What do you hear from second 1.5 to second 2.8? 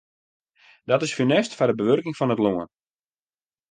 foar de bewurking fan it lân.